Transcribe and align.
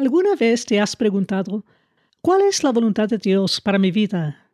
¿Alguna 0.00 0.34
vez 0.34 0.64
te 0.64 0.80
has 0.80 0.96
preguntado, 0.96 1.62
¿cuál 2.22 2.40
es 2.40 2.64
la 2.64 2.72
voluntad 2.72 3.06
de 3.06 3.18
Dios 3.18 3.60
para 3.60 3.78
mi 3.78 3.90
vida? 3.90 4.50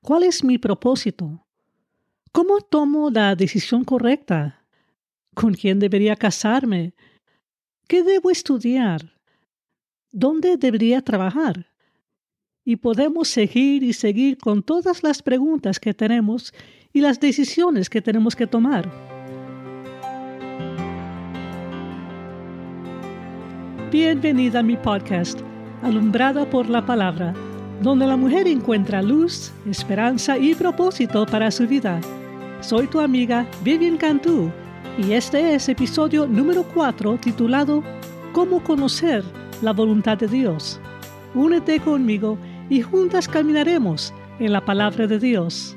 ¿Cuál 0.00 0.22
es 0.22 0.42
mi 0.42 0.56
propósito? 0.56 1.44
¿Cómo 2.32 2.62
tomo 2.62 3.10
la 3.10 3.36
decisión 3.36 3.84
correcta? 3.84 4.64
¿Con 5.34 5.52
quién 5.52 5.78
debería 5.78 6.16
casarme? 6.16 6.94
¿Qué 7.86 8.02
debo 8.02 8.30
estudiar? 8.30 9.02
¿Dónde 10.12 10.56
debería 10.56 11.02
trabajar? 11.02 11.66
Y 12.64 12.76
podemos 12.76 13.28
seguir 13.28 13.82
y 13.82 13.92
seguir 13.92 14.38
con 14.38 14.62
todas 14.62 15.02
las 15.02 15.20
preguntas 15.22 15.78
que 15.78 15.92
tenemos 15.92 16.54
y 16.94 17.02
las 17.02 17.20
decisiones 17.20 17.90
que 17.90 18.00
tenemos 18.00 18.34
que 18.34 18.46
tomar. 18.46 19.15
Bienvenida 23.90 24.58
a 24.58 24.62
mi 24.64 24.76
podcast, 24.76 25.38
Alumbrada 25.80 26.44
por 26.50 26.68
la 26.68 26.84
Palabra, 26.84 27.32
donde 27.80 28.04
la 28.04 28.16
mujer 28.16 28.48
encuentra 28.48 29.00
luz, 29.00 29.52
esperanza 29.64 30.36
y 30.36 30.56
propósito 30.56 31.24
para 31.24 31.52
su 31.52 31.68
vida. 31.68 32.00
Soy 32.60 32.88
tu 32.88 32.98
amiga 32.98 33.46
Vivian 33.62 33.96
Cantú 33.96 34.50
y 34.98 35.12
este 35.12 35.54
es 35.54 35.68
episodio 35.68 36.26
número 36.26 36.64
4 36.74 37.18
titulado 37.18 37.84
Cómo 38.32 38.60
conocer 38.64 39.22
la 39.62 39.72
voluntad 39.72 40.18
de 40.18 40.26
Dios. 40.26 40.80
Únete 41.36 41.78
conmigo 41.78 42.38
y 42.68 42.82
juntas 42.82 43.28
caminaremos 43.28 44.12
en 44.40 44.52
la 44.52 44.64
palabra 44.64 45.06
de 45.06 45.20
Dios. 45.20 45.76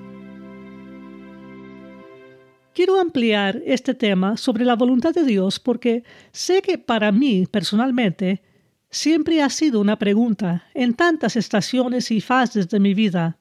Quiero 2.79 2.97
ampliar 2.97 3.61
este 3.65 3.93
tema 3.93 4.37
sobre 4.37 4.63
la 4.63 4.77
voluntad 4.77 5.13
de 5.13 5.25
Dios 5.25 5.59
porque 5.59 6.05
sé 6.31 6.61
que 6.61 6.77
para 6.77 7.11
mí 7.11 7.45
personalmente 7.45 8.41
siempre 8.89 9.41
ha 9.41 9.49
sido 9.49 9.81
una 9.81 9.99
pregunta 9.99 10.63
en 10.73 10.93
tantas 10.93 11.35
estaciones 11.35 12.09
y 12.09 12.21
fases 12.21 12.69
de 12.69 12.79
mi 12.79 12.93
vida. 12.93 13.37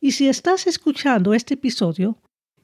Y 0.00 0.10
si 0.10 0.26
estás 0.26 0.66
escuchando 0.66 1.32
este 1.32 1.54
episodio, 1.54 2.18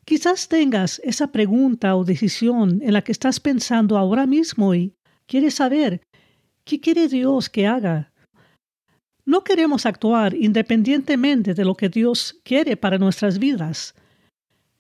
Quizás 0.05 0.49
tengas 0.49 1.01
esa 1.05 1.31
pregunta 1.31 1.95
o 1.95 2.05
decisión 2.05 2.81
en 2.83 2.93
la 2.93 3.03
que 3.03 3.13
estás 3.13 3.39
pensando 3.39 3.97
ahora 3.97 4.27
mismo 4.27 4.75
y 4.75 4.93
quieres 5.29 5.55
saber 5.55 6.01
qué 6.65 6.81
quiere 6.81 7.07
Dios 7.07 7.49
que 7.49 7.69
haga. 7.69 8.11
No 9.25 9.45
queremos 9.45 9.87
actuar 9.87 10.35
independientemente 10.35 11.55
de 11.55 11.65
lo 11.65 11.77
que 11.77 11.89
Dios 11.89 12.41
quiere 12.43 12.77
para 12.77 12.99
nuestras 12.99 13.39
vidas. 13.39 13.95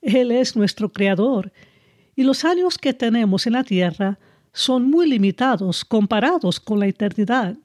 Él 0.01 0.33
es 0.33 0.57
nuestro 0.57 0.93
Creador 0.93 1.53
y 2.17 2.23
los 2.23 2.45
años 2.45 2.79
que 2.79 2.93
tenemos 2.93 3.47
en 3.47 3.55
la 3.55 3.65
tierra 3.65 4.19
son 4.53 4.91
muy 4.91 5.09
limitados 5.09 5.85
comparados 5.85 6.59
con 6.59 6.81
la 6.81 6.87
eternidad. 6.87 7.57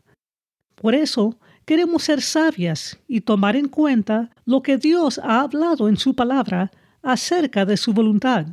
Por 0.76 0.94
eso, 0.94 1.40
queremos 1.66 2.04
ser 2.04 2.22
sabias 2.22 3.00
y 3.08 3.22
tomar 3.22 3.56
en 3.56 3.68
cuenta 3.68 4.30
lo 4.46 4.62
que 4.62 4.78
Dios 4.78 5.20
ha 5.24 5.42
hablado 5.42 5.90
en 5.90 5.98
su 5.98 6.16
palabra 6.16 6.72
acerca 7.02 7.66
de 7.66 7.78
su 7.78 7.94
voluntad. 7.94 8.48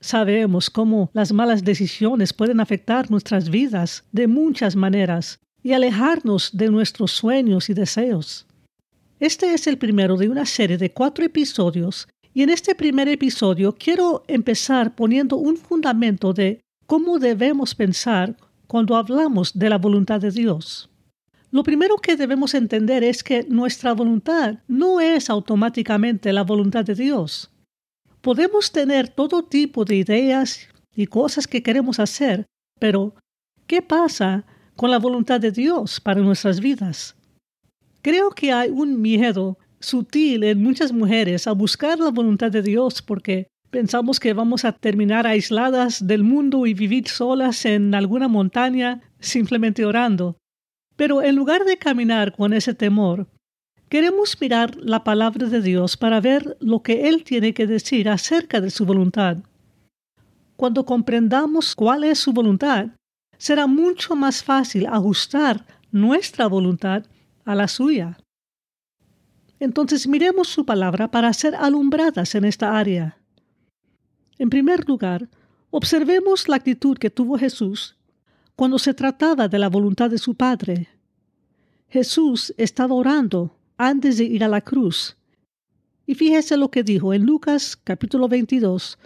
Sabemos 0.00 0.68
cómo 0.68 1.10
las 1.12 1.32
malas 1.32 1.62
decisiones 1.62 2.32
pueden 2.32 2.58
afectar 2.58 3.08
nuestras 3.10 3.48
vidas 3.48 4.04
de 4.10 4.26
muchas 4.26 4.74
maneras 4.74 5.38
y 5.62 5.74
alejarnos 5.74 6.50
de 6.52 6.68
nuestros 6.68 7.12
sueños 7.12 7.70
y 7.70 7.74
deseos. 7.74 8.46
Este 9.20 9.54
es 9.54 9.68
el 9.68 9.78
primero 9.78 10.16
de 10.16 10.28
una 10.28 10.44
serie 10.44 10.76
de 10.76 10.92
cuatro 10.92 11.24
episodios 11.24 12.08
y 12.34 12.42
en 12.42 12.50
este 12.50 12.74
primer 12.74 13.08
episodio 13.08 13.74
quiero 13.74 14.24
empezar 14.26 14.94
poniendo 14.94 15.36
un 15.36 15.56
fundamento 15.56 16.32
de 16.32 16.60
cómo 16.86 17.18
debemos 17.18 17.74
pensar 17.74 18.36
cuando 18.66 18.96
hablamos 18.96 19.58
de 19.58 19.68
la 19.68 19.78
voluntad 19.78 20.20
de 20.20 20.30
Dios. 20.30 20.88
Lo 21.50 21.62
primero 21.62 21.98
que 21.98 22.16
debemos 22.16 22.54
entender 22.54 23.04
es 23.04 23.22
que 23.22 23.44
nuestra 23.48 23.92
voluntad 23.92 24.60
no 24.68 25.00
es 25.00 25.28
automáticamente 25.28 26.32
la 26.32 26.44
voluntad 26.44 26.84
de 26.84 26.94
Dios. 26.94 27.50
Podemos 28.22 28.72
tener 28.72 29.08
todo 29.08 29.42
tipo 29.42 29.84
de 29.84 29.96
ideas 29.96 30.68
y 30.94 31.06
cosas 31.06 31.46
que 31.46 31.62
queremos 31.62 31.98
hacer, 31.98 32.46
pero 32.80 33.14
¿qué 33.66 33.82
pasa 33.82 34.46
con 34.76 34.90
la 34.90 34.98
voluntad 34.98 35.40
de 35.40 35.50
Dios 35.50 36.00
para 36.00 36.22
nuestras 36.22 36.60
vidas? 36.60 37.14
Creo 38.00 38.30
que 38.30 38.52
hay 38.52 38.70
un 38.70 39.02
miedo 39.02 39.58
sutil 39.82 40.44
en 40.44 40.62
muchas 40.62 40.92
mujeres 40.92 41.46
a 41.46 41.52
buscar 41.52 41.98
la 41.98 42.10
voluntad 42.10 42.50
de 42.50 42.62
Dios 42.62 43.02
porque 43.02 43.48
pensamos 43.70 44.20
que 44.20 44.32
vamos 44.32 44.64
a 44.64 44.72
terminar 44.72 45.26
aisladas 45.26 46.06
del 46.06 46.22
mundo 46.24 46.66
y 46.66 46.74
vivir 46.74 47.08
solas 47.08 47.64
en 47.64 47.94
alguna 47.94 48.28
montaña 48.28 49.00
simplemente 49.18 49.84
orando. 49.84 50.36
Pero 50.96 51.22
en 51.22 51.36
lugar 51.36 51.64
de 51.64 51.78
caminar 51.78 52.36
con 52.36 52.52
ese 52.52 52.74
temor, 52.74 53.26
queremos 53.88 54.38
mirar 54.40 54.76
la 54.76 55.04
palabra 55.04 55.48
de 55.48 55.62
Dios 55.62 55.96
para 55.96 56.20
ver 56.20 56.56
lo 56.60 56.82
que 56.82 57.08
Él 57.08 57.24
tiene 57.24 57.54
que 57.54 57.66
decir 57.66 58.08
acerca 58.08 58.60
de 58.60 58.70
su 58.70 58.84
voluntad. 58.84 59.38
Cuando 60.56 60.84
comprendamos 60.84 61.74
cuál 61.74 62.04
es 62.04 62.18
su 62.18 62.32
voluntad, 62.32 62.90
será 63.38 63.66
mucho 63.66 64.14
más 64.14 64.44
fácil 64.44 64.86
ajustar 64.86 65.64
nuestra 65.90 66.46
voluntad 66.46 67.04
a 67.44 67.54
la 67.54 67.68
suya. 67.68 68.18
Entonces 69.62 70.08
miremos 70.08 70.48
su 70.48 70.66
palabra 70.66 71.08
para 71.08 71.32
ser 71.32 71.54
alumbradas 71.54 72.34
en 72.34 72.44
esta 72.44 72.76
área. 72.76 73.16
En 74.36 74.50
primer 74.50 74.88
lugar, 74.88 75.28
observemos 75.70 76.48
la 76.48 76.56
actitud 76.56 76.98
que 76.98 77.10
tuvo 77.10 77.38
Jesús 77.38 77.96
cuando 78.56 78.76
se 78.80 78.92
trataba 78.92 79.46
de 79.46 79.60
la 79.60 79.68
voluntad 79.68 80.10
de 80.10 80.18
su 80.18 80.34
Padre. 80.34 80.88
Jesús 81.88 82.52
estaba 82.56 82.96
orando 82.96 83.56
antes 83.76 84.18
de 84.18 84.24
ir 84.24 84.42
a 84.42 84.48
la 84.48 84.62
cruz. 84.62 85.16
Y 86.06 86.16
fíjese 86.16 86.56
lo 86.56 86.68
que 86.68 86.82
dijo 86.82 87.14
en 87.14 87.24
Lucas 87.24 87.76
capítulo 87.76 88.26
22, 88.26 88.98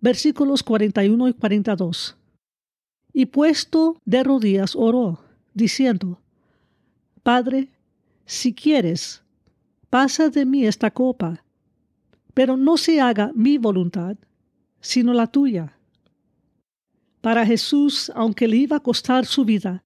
versículos 0.00 0.62
41 0.62 1.30
y 1.30 1.32
42. 1.32 2.16
Y 3.12 3.26
puesto 3.26 4.00
de 4.04 4.22
rodillas 4.22 4.76
oró, 4.76 5.18
diciendo, 5.52 6.20
Padre, 7.24 7.70
si 8.24 8.54
quieres, 8.54 9.25
pasa 9.90 10.28
de 10.28 10.44
mí 10.44 10.66
esta 10.66 10.90
copa, 10.90 11.44
pero 12.34 12.56
no 12.56 12.76
se 12.76 13.00
haga 13.00 13.32
mi 13.34 13.58
voluntad, 13.58 14.16
sino 14.80 15.12
la 15.12 15.26
tuya. 15.26 15.72
Para 17.20 17.46
Jesús, 17.46 18.12
aunque 18.14 18.46
le 18.46 18.56
iba 18.56 18.76
a 18.76 18.80
costar 18.80 19.26
su 19.26 19.44
vida, 19.44 19.84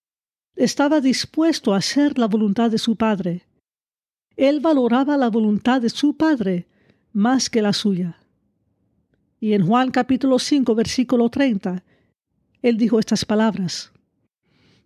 estaba 0.57 1.01
dispuesto 1.01 1.73
a 1.73 1.79
hacer 1.79 2.19
la 2.19 2.27
voluntad 2.27 2.71
de 2.71 2.79
su 2.79 2.97
Padre. 2.97 3.47
Él 4.37 4.61
valoraba 4.61 5.17
la 5.17 5.31
voluntad 5.31 5.81
de 5.81 5.91
su 5.91 6.17
Padre 6.17 6.67
más 7.13 7.49
que 7.49 7.63
la 7.63 7.73
suya. 7.73 8.19
Y 9.41 9.55
en 9.55 9.67
Juan 9.67 9.91
capítulo 9.91 10.39
5, 10.39 10.75
versículo 10.75 11.31
30, 11.31 11.83
él 12.63 12.77
dijo 12.77 12.99
estas 12.99 13.25
palabras. 13.25 13.91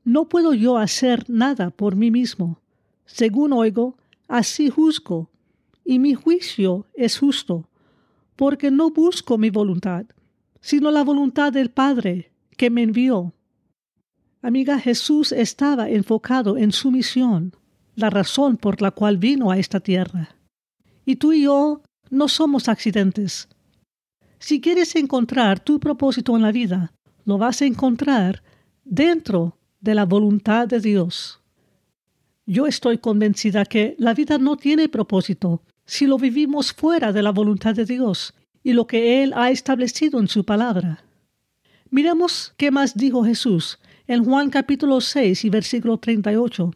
No 0.05 0.29
puedo 0.29 0.55
yo 0.55 0.79
hacer 0.79 1.25
nada 1.29 1.71
por 1.71 1.97
mí 1.97 2.11
mismo. 2.11 2.61
Según 3.05 3.53
oigo, 3.53 3.97
así 4.29 4.71
juzgo, 4.71 5.31
y 5.85 5.99
mi 5.99 6.15
juicio 6.15 6.87
es 6.95 7.19
justo, 7.19 7.69
porque 8.37 8.71
no 8.71 8.91
busco 8.91 9.39
mi 9.39 9.51
voluntad, 9.51 10.07
sino 10.61 10.91
la 10.91 11.05
voluntad 11.05 11.53
del 11.53 11.71
Padre 11.71 12.33
que 12.57 12.71
me 12.71 12.83
envió. 12.83 13.35
Amiga, 14.43 14.79
Jesús 14.79 15.33
estaba 15.33 15.89
enfocado 15.89 16.57
en 16.57 16.73
su 16.73 16.91
misión, 16.91 17.55
la 17.95 18.11
razón 18.11 18.57
por 18.57 18.83
la 18.83 18.91
cual 18.91 19.19
vino 19.19 19.51
a 19.51 19.59
esta 19.59 19.81
tierra. 19.81 20.37
Y 21.05 21.17
tú 21.17 21.33
y 21.33 21.43
yo 21.43 21.83
no 22.11 22.29
somos 22.29 22.69
accidentes. 22.69 23.49
Si 24.39 24.61
quieres 24.61 24.97
encontrar 24.97 25.61
tu 25.61 25.81
propósito 25.81 26.37
en 26.37 26.43
la 26.43 26.53
vida, 26.53 26.93
lo 27.25 27.39
vas 27.39 27.63
a 27.63 27.67
encontrar 27.67 28.43
dentro 28.85 29.57
de 29.81 29.95
la 29.95 30.05
voluntad 30.05 30.69
de 30.69 30.81
Dios. 30.81 31.41
Yo 32.47 32.67
estoy 32.67 32.99
convencida 32.99 33.65
que 33.65 33.95
la 33.99 34.13
vida 34.13 34.37
no 34.39 34.57
tiene 34.57 34.89
propósito 34.89 35.63
si 35.87 36.07
lo 36.07 36.19
vivimos 36.19 36.73
fuera 36.73 37.13
de 37.13 37.23
la 37.23 37.31
voluntad 37.31 37.75
de 37.75 37.87
Dios 37.87 38.35
y 38.63 38.73
lo 38.73 38.87
que 38.87 39.23
Él 39.23 39.33
ha 39.35 39.51
establecido 39.51 40.21
en 40.21 40.29
su 40.29 40.45
palabra. 40.45 41.05
Miremos 41.91 42.53
qué 42.57 42.71
más 42.71 42.95
dijo 42.97 43.25
Jesús 43.25 43.79
en 44.07 44.25
Juan 44.25 44.51
capítulo 44.51 45.01
6 45.01 45.45
y 45.45 45.51
versículo 45.51 45.99
38. 45.99 46.71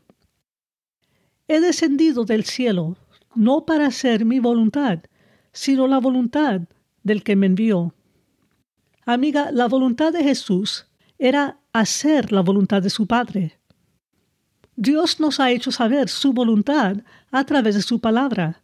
He 1.48 1.60
descendido 1.60 2.24
del 2.24 2.44
cielo 2.44 2.96
no 3.34 3.66
para 3.66 3.86
hacer 3.86 4.24
mi 4.24 4.38
voluntad, 4.38 5.00
sino 5.52 5.86
la 5.86 5.98
voluntad 5.98 6.62
del 7.02 7.22
que 7.22 7.36
me 7.36 7.46
envió. 7.46 7.94
Amiga, 9.04 9.50
la 9.52 9.68
voluntad 9.68 10.12
de 10.12 10.22
Jesús 10.22 10.86
era 11.18 11.58
hacer 11.72 12.32
la 12.32 12.40
voluntad 12.40 12.82
de 12.82 12.90
su 12.90 13.06
Padre. 13.06 13.57
Dios 14.80 15.18
nos 15.18 15.40
ha 15.40 15.50
hecho 15.50 15.72
saber 15.72 16.08
su 16.08 16.32
voluntad 16.32 16.98
a 17.32 17.42
través 17.42 17.74
de 17.74 17.82
su 17.82 17.98
palabra. 17.98 18.62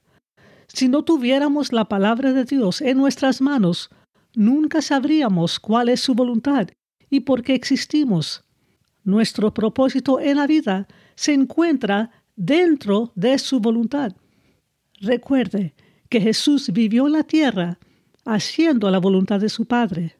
Si 0.68 0.86
no 0.86 1.02
tuviéramos 1.02 1.72
la 1.72 1.86
palabra 1.86 2.32
de 2.32 2.44
Dios 2.44 2.80
en 2.82 2.98
nuestras 2.98 3.40
manos, 3.40 3.90
nunca 4.32 4.80
sabríamos 4.80 5.58
cuál 5.58 5.88
es 5.88 5.98
su 5.98 6.14
voluntad 6.14 6.68
y 7.10 7.18
por 7.18 7.42
qué 7.42 7.54
existimos. 7.54 8.44
Nuestro 9.02 9.52
propósito 9.52 10.20
en 10.20 10.36
la 10.36 10.46
vida 10.46 10.86
se 11.16 11.32
encuentra 11.32 12.12
dentro 12.36 13.10
de 13.16 13.36
su 13.40 13.58
voluntad. 13.58 14.12
Recuerde 15.00 15.74
que 16.08 16.20
Jesús 16.20 16.70
vivió 16.72 17.08
en 17.08 17.14
la 17.14 17.24
tierra 17.24 17.80
haciendo 18.24 18.88
la 18.88 18.98
voluntad 18.98 19.40
de 19.40 19.48
su 19.48 19.66
Padre. 19.66 20.14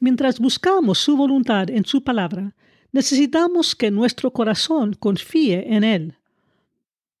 Mientras 0.00 0.40
buscamos 0.40 0.98
su 0.98 1.16
voluntad 1.16 1.70
en 1.70 1.84
su 1.84 2.02
palabra, 2.02 2.56
necesitamos 2.92 3.74
que 3.74 3.90
nuestro 3.90 4.32
corazón 4.32 4.94
confíe 4.94 5.74
en 5.74 5.84
Él. 5.84 6.18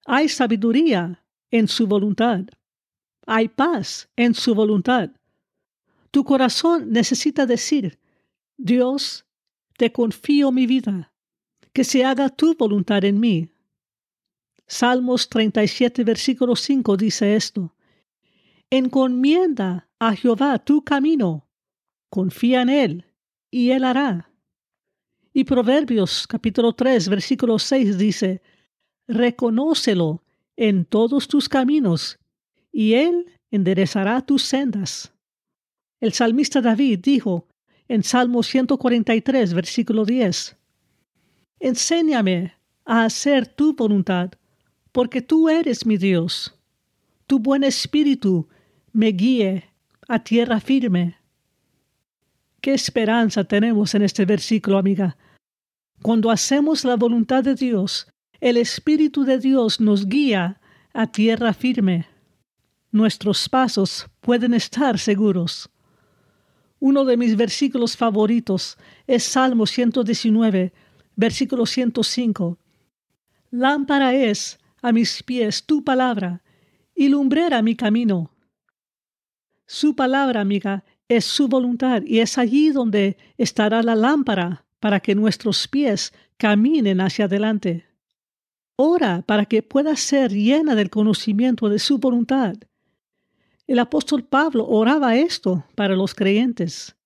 Hay 0.04 0.28
sabiduría 0.28 1.24
en 1.50 1.68
su 1.68 1.86
voluntad. 1.86 2.44
Hay 3.26 3.48
paz 3.48 4.08
en 4.16 4.34
su 4.34 4.54
voluntad. 4.54 5.10
Tu 6.10 6.24
corazón 6.24 6.90
necesita 6.90 7.46
decir, 7.46 7.98
Dios, 8.56 9.24
te 9.76 9.92
confío 9.92 10.52
mi 10.52 10.66
vida, 10.66 11.12
que 11.72 11.84
se 11.84 12.04
haga 12.04 12.28
tu 12.28 12.54
voluntad 12.54 13.04
en 13.04 13.18
mí. 13.18 13.48
Salmos 14.66 15.28
37, 15.28 16.04
versículo 16.04 16.56
5 16.56 16.96
dice 16.96 17.34
esto. 17.34 17.74
Encomienda 18.70 19.88
a 19.98 20.14
Jehová 20.14 20.58
tu 20.58 20.82
camino, 20.82 21.48
confía 22.10 22.62
en 22.62 22.68
Él, 22.68 23.06
y 23.50 23.70
Él 23.70 23.84
hará. 23.84 24.31
Y 25.34 25.44
Proverbios 25.44 26.26
capítulo 26.26 26.74
3, 26.74 27.08
versículo 27.08 27.58
6 27.58 27.96
dice, 27.96 28.42
Reconócelo 29.08 30.22
en 30.56 30.84
todos 30.84 31.26
tus 31.26 31.48
caminos, 31.48 32.18
y 32.70 32.94
Él 32.94 33.26
enderezará 33.50 34.20
tus 34.20 34.42
sendas. 34.42 35.12
El 36.00 36.12
salmista 36.12 36.60
David 36.60 36.98
dijo 37.02 37.46
en 37.88 38.02
Salmo 38.02 38.42
143, 38.42 39.54
versículo 39.54 40.04
10, 40.04 40.56
Enséñame 41.60 42.54
a 42.84 43.04
hacer 43.04 43.46
tu 43.46 43.74
voluntad, 43.74 44.32
porque 44.90 45.22
tú 45.22 45.48
eres 45.48 45.86
mi 45.86 45.96
Dios. 45.96 46.54
Tu 47.26 47.38
buen 47.38 47.64
espíritu 47.64 48.48
me 48.92 49.08
guíe 49.08 49.64
a 50.08 50.22
tierra 50.22 50.60
firme. 50.60 51.16
Qué 52.62 52.74
esperanza 52.74 53.42
tenemos 53.42 53.92
en 53.96 54.02
este 54.02 54.24
versículo, 54.24 54.78
amiga. 54.78 55.16
Cuando 56.00 56.30
hacemos 56.30 56.84
la 56.84 56.94
voluntad 56.94 57.42
de 57.42 57.56
Dios, 57.56 58.06
el 58.40 58.56
Espíritu 58.56 59.24
de 59.24 59.38
Dios 59.38 59.80
nos 59.80 60.06
guía 60.06 60.60
a 60.92 61.08
tierra 61.08 61.54
firme. 61.54 62.06
Nuestros 62.92 63.48
pasos 63.48 64.06
pueden 64.20 64.54
estar 64.54 65.00
seguros. 65.00 65.70
Uno 66.78 67.04
de 67.04 67.16
mis 67.16 67.36
versículos 67.36 67.96
favoritos 67.96 68.78
es 69.08 69.24
Salmo 69.24 69.66
119, 69.66 70.72
versículo 71.16 71.66
105. 71.66 72.58
Lámpara 73.50 74.14
es 74.14 74.60
a 74.82 74.92
mis 74.92 75.24
pies 75.24 75.66
tu 75.66 75.82
palabra 75.82 76.42
y 76.94 77.08
lumbrera 77.08 77.60
mi 77.60 77.74
camino. 77.74 78.30
Su 79.66 79.96
palabra, 79.96 80.40
amiga, 80.40 80.84
es 81.08 81.24
su 81.24 81.48
voluntad 81.48 82.02
y 82.06 82.20
es 82.20 82.38
allí 82.38 82.70
donde 82.70 83.16
estará 83.36 83.82
la 83.82 83.94
lámpara 83.94 84.64
para 84.80 85.00
que 85.00 85.14
nuestros 85.14 85.68
pies 85.68 86.12
caminen 86.36 87.00
hacia 87.00 87.26
adelante. 87.26 87.86
Ora 88.76 89.22
para 89.22 89.44
que 89.44 89.62
pueda 89.62 89.94
ser 89.96 90.32
llena 90.32 90.74
del 90.74 90.90
conocimiento 90.90 91.68
de 91.68 91.78
su 91.78 91.98
voluntad. 91.98 92.54
El 93.66 93.78
apóstol 93.78 94.24
Pablo 94.24 94.66
oraba 94.66 95.16
esto 95.16 95.64
para 95.74 95.94
los 95.94 96.14
creyentes. 96.14 96.96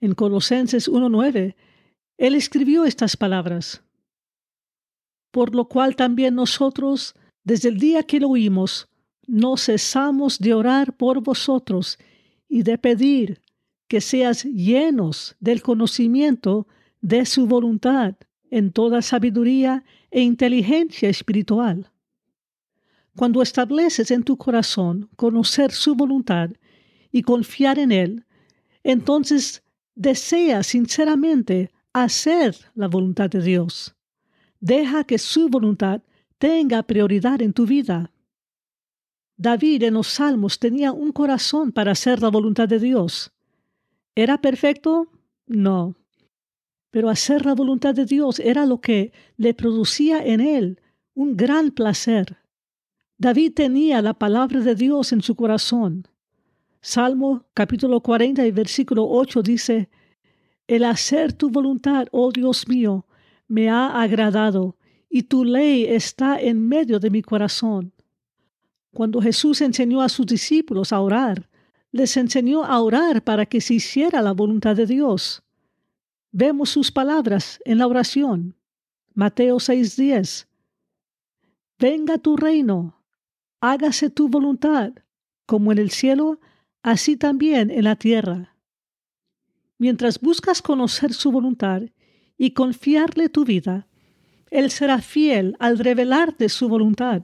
En 0.00 0.14
Colosenses 0.14 0.90
1.9, 0.90 1.54
él 2.18 2.34
escribió 2.34 2.84
estas 2.84 3.16
palabras. 3.16 3.82
Por 5.30 5.54
lo 5.54 5.66
cual 5.66 5.94
también 5.94 6.34
nosotros, 6.34 7.14
desde 7.44 7.68
el 7.68 7.78
día 7.78 8.02
que 8.02 8.18
lo 8.20 8.30
oímos, 8.30 8.88
no 9.26 9.56
cesamos 9.56 10.38
de 10.38 10.54
orar 10.54 10.96
por 10.96 11.22
vosotros 11.22 11.98
y 12.52 12.64
de 12.64 12.76
pedir 12.76 13.40
que 13.88 14.02
seas 14.02 14.44
llenos 14.44 15.36
del 15.40 15.62
conocimiento 15.62 16.66
de 17.00 17.24
su 17.24 17.46
voluntad 17.46 18.14
en 18.50 18.72
toda 18.72 19.00
sabiduría 19.00 19.84
e 20.10 20.20
inteligencia 20.20 21.08
espiritual. 21.08 21.90
Cuando 23.16 23.40
estableces 23.40 24.10
en 24.10 24.22
tu 24.22 24.36
corazón 24.36 25.08
conocer 25.16 25.72
su 25.72 25.94
voluntad 25.94 26.50
y 27.10 27.22
confiar 27.22 27.78
en 27.78 27.90
Él, 27.90 28.26
entonces 28.84 29.62
deseas 29.94 30.66
sinceramente 30.66 31.70
hacer 31.94 32.54
la 32.74 32.86
voluntad 32.86 33.30
de 33.30 33.40
Dios. 33.40 33.94
Deja 34.60 35.04
que 35.04 35.16
su 35.16 35.48
voluntad 35.48 36.02
tenga 36.36 36.82
prioridad 36.82 37.40
en 37.40 37.54
tu 37.54 37.64
vida. 37.64 38.12
David 39.42 39.82
en 39.82 39.94
los 39.94 40.06
Salmos 40.06 40.60
tenía 40.60 40.92
un 40.92 41.10
corazón 41.10 41.72
para 41.72 41.90
hacer 41.90 42.22
la 42.22 42.28
voluntad 42.28 42.68
de 42.68 42.78
Dios. 42.78 43.32
¿Era 44.14 44.40
perfecto? 44.40 45.08
No. 45.48 45.96
Pero 46.92 47.10
hacer 47.10 47.44
la 47.44 47.56
voluntad 47.56 47.92
de 47.92 48.04
Dios 48.04 48.38
era 48.38 48.66
lo 48.66 48.80
que 48.80 49.12
le 49.36 49.52
producía 49.52 50.24
en 50.24 50.40
él 50.40 50.80
un 51.14 51.36
gran 51.36 51.72
placer. 51.72 52.36
David 53.18 53.54
tenía 53.54 54.00
la 54.00 54.14
palabra 54.14 54.60
de 54.60 54.76
Dios 54.76 55.12
en 55.12 55.22
su 55.22 55.34
corazón. 55.34 56.06
Salmo 56.80 57.44
capítulo 57.52 58.00
40 58.00 58.46
y 58.46 58.52
versículo 58.52 59.08
8 59.10 59.42
dice, 59.42 59.88
El 60.68 60.84
hacer 60.84 61.32
tu 61.32 61.50
voluntad, 61.50 62.06
oh 62.12 62.30
Dios 62.30 62.68
mío, 62.68 63.06
me 63.48 63.68
ha 63.68 64.00
agradado, 64.00 64.76
y 65.10 65.24
tu 65.24 65.44
ley 65.44 65.86
está 65.86 66.40
en 66.40 66.68
medio 66.68 67.00
de 67.00 67.10
mi 67.10 67.22
corazón. 67.22 67.92
Cuando 68.94 69.22
Jesús 69.22 69.60
enseñó 69.62 70.02
a 70.02 70.08
sus 70.08 70.26
discípulos 70.26 70.92
a 70.92 71.00
orar, 71.00 71.48
les 71.92 72.16
enseñó 72.16 72.64
a 72.64 72.80
orar 72.80 73.22
para 73.22 73.46
que 73.46 73.60
se 73.60 73.74
hiciera 73.74 74.20
la 74.22 74.32
voluntad 74.32 74.76
de 74.76 74.86
Dios. 74.86 75.42
Vemos 76.30 76.70
sus 76.70 76.90
palabras 76.90 77.58
en 77.64 77.78
la 77.78 77.86
oración. 77.86 78.54
Mateo 79.14 79.56
6:10. 79.58 80.46
Venga 81.78 82.18
tu 82.18 82.36
reino, 82.36 83.02
hágase 83.60 84.08
tu 84.08 84.28
voluntad, 84.28 84.92
como 85.46 85.72
en 85.72 85.78
el 85.78 85.90
cielo, 85.90 86.38
así 86.82 87.16
también 87.16 87.70
en 87.70 87.84
la 87.84 87.96
tierra. 87.96 88.56
Mientras 89.78 90.20
buscas 90.20 90.62
conocer 90.62 91.12
su 91.12 91.32
voluntad 91.32 91.82
y 92.38 92.52
confiarle 92.52 93.28
tu 93.28 93.44
vida, 93.44 93.88
Él 94.50 94.70
será 94.70 95.00
fiel 95.00 95.56
al 95.58 95.78
revelarte 95.78 96.48
su 96.48 96.68
voluntad. 96.68 97.22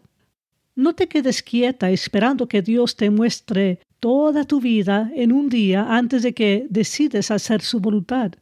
No 0.79 0.95
te 0.95 1.09
quedes 1.09 1.43
quieta 1.43 1.91
esperando 1.91 2.47
que 2.47 2.63
Dios 2.63 2.95
te 2.95 3.11
muestre 3.11 3.81
toda 3.99 4.45
tu 4.45 4.61
vida 4.61 5.11
en 5.17 5.33
un 5.33 5.49
día 5.49 5.97
antes 5.97 6.23
de 6.23 6.35
que 6.35 6.69
decides 6.71 7.33
hacer 7.33 7.63
su 7.63 7.81
voluntad. 7.81 8.35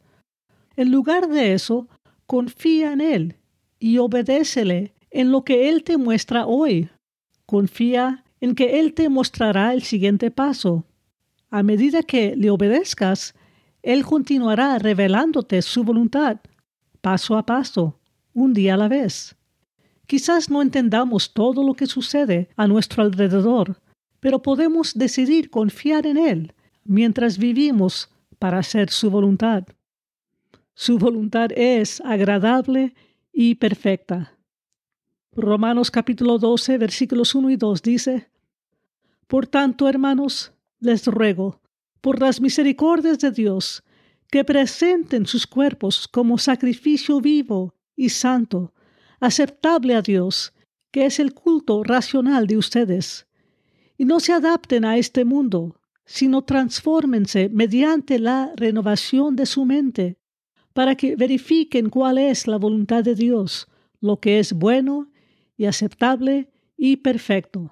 En 0.75 0.91
lugar 0.91 1.29
de 1.29 1.53
eso, 1.53 1.87
confía 2.27 2.93
en 2.93 3.01
Él 3.01 3.37
y 3.79 3.97
obedécele 3.97 4.93
en 5.09 5.31
lo 5.31 5.43
que 5.43 5.67
Él 5.67 5.83
te 5.83 5.97
muestra 5.97 6.45
hoy. 6.45 6.91
Confía 7.47 8.23
en 8.39 8.53
que 8.53 8.79
Él 8.79 8.93
te 8.93 9.09
mostrará 9.09 9.73
el 9.73 9.81
siguiente 9.81 10.29
paso. 10.29 10.85
A 11.49 11.63
medida 11.63 12.03
que 12.03 12.35
le 12.35 12.51
obedezcas, 12.51 13.33
Él 13.81 14.05
continuará 14.05 14.77
revelándote 14.77 15.63
su 15.63 15.83
voluntad, 15.83 16.37
paso 17.01 17.35
a 17.35 17.47
paso, 17.47 17.99
un 18.35 18.53
día 18.53 18.75
a 18.75 18.77
la 18.77 18.89
vez. 18.89 19.36
Quizás 20.07 20.49
no 20.49 20.61
entendamos 20.61 21.33
todo 21.33 21.63
lo 21.63 21.73
que 21.73 21.85
sucede 21.85 22.49
a 22.55 22.65
nuestro 22.65 23.03
alrededor, 23.03 23.81
pero 24.21 24.41
podemos 24.41 24.93
decidir 24.93 25.49
confiar 25.49 26.07
en 26.07 26.17
Él 26.17 26.53
mientras 26.85 27.37
vivimos 27.37 28.09
para 28.39 28.59
hacer 28.59 28.89
su 28.89 29.11
voluntad. 29.11 29.65
Su 30.73 30.97
voluntad 30.97 31.49
es 31.55 32.01
agradable 32.01 32.95
y 33.33 33.55
perfecta. 33.55 34.33
Romanos 35.33 35.91
capítulo 35.91 36.37
12 36.39 36.77
versículos 36.77 37.35
1 37.35 37.49
y 37.49 37.57
2 37.57 37.81
dice, 37.81 38.29
Por 39.27 39.45
tanto, 39.45 39.89
hermanos, 39.89 40.53
les 40.79 41.05
ruego, 41.05 41.59
por 41.99 42.21
las 42.21 42.39
misericordias 42.39 43.19
de 43.19 43.31
Dios, 43.31 43.83
que 44.29 44.45
presenten 44.45 45.25
sus 45.25 45.45
cuerpos 45.45 46.07
como 46.07 46.37
sacrificio 46.37 47.19
vivo 47.19 47.75
y 47.95 48.09
santo, 48.09 48.73
aceptable 49.19 49.95
a 49.95 50.01
Dios, 50.01 50.53
que 50.91 51.05
es 51.05 51.19
el 51.19 51.33
culto 51.33 51.83
racional 51.83 52.47
de 52.47 52.57
ustedes. 52.57 53.27
Y 53.97 54.05
no 54.05 54.19
se 54.19 54.33
adapten 54.33 54.85
a 54.85 54.97
este 54.97 55.25
mundo, 55.25 55.79
sino 56.05 56.43
transfórmense 56.43 57.49
mediante 57.49 58.19
la 58.19 58.51
renovación 58.55 59.35
de 59.35 59.45
su 59.45 59.65
mente, 59.65 60.17
para 60.73 60.95
que 60.95 61.15
verifiquen 61.15 61.89
cuál 61.89 62.17
es 62.17 62.47
la 62.47 62.57
voluntad 62.57 63.03
de 63.03 63.15
Dios, 63.15 63.67
lo 63.99 64.19
que 64.19 64.39
es 64.39 64.53
bueno 64.53 65.09
y 65.57 65.65
aceptable 65.65 66.49
y 66.77 66.97
perfecto. 66.97 67.71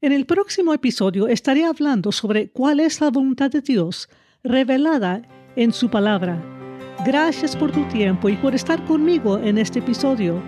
En 0.00 0.12
el 0.12 0.26
próximo 0.26 0.74
episodio 0.74 1.28
estaré 1.28 1.64
hablando 1.64 2.12
sobre 2.12 2.50
cuál 2.50 2.80
es 2.80 3.00
la 3.00 3.10
voluntad 3.10 3.50
de 3.50 3.62
Dios 3.62 4.08
revelada 4.44 5.22
en 5.56 5.72
su 5.72 5.90
palabra. 5.90 6.57
Gracias 7.04 7.54
por 7.54 7.70
tu 7.70 7.84
tiempo 7.84 8.28
y 8.28 8.36
por 8.36 8.54
estar 8.54 8.84
conmigo 8.84 9.38
en 9.38 9.56
este 9.56 9.78
episodio. 9.78 10.42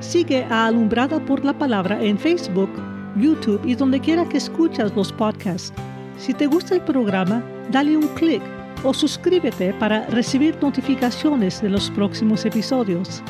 Sigue 0.00 0.44
a 0.50 0.66
Alumbrada 0.66 1.24
por 1.24 1.44
la 1.44 1.56
Palabra 1.56 2.02
en 2.02 2.18
Facebook, 2.18 2.70
YouTube 3.16 3.60
y 3.64 3.76
donde 3.76 4.00
quiera 4.00 4.28
que 4.28 4.38
escuchas 4.38 4.92
los 4.96 5.12
podcasts. 5.12 5.72
Si 6.16 6.34
te 6.34 6.46
gusta 6.48 6.74
el 6.74 6.80
programa, 6.80 7.42
dale 7.70 7.96
un 7.96 8.08
clic 8.08 8.42
o 8.82 8.92
suscríbete 8.92 9.72
para 9.74 10.04
recibir 10.06 10.56
notificaciones 10.60 11.62
de 11.62 11.70
los 11.70 11.88
próximos 11.92 12.44
episodios. 12.44 13.22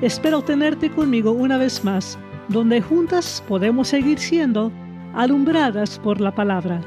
Espero 0.00 0.42
tenerte 0.42 0.90
conmigo 0.90 1.30
una 1.30 1.58
vez 1.58 1.84
más, 1.84 2.18
donde 2.48 2.82
juntas 2.82 3.42
podemos 3.46 3.88
seguir 3.88 4.18
siendo 4.18 4.72
alumbradas 5.14 6.00
por 6.00 6.20
la 6.20 6.34
palabra. 6.34 6.80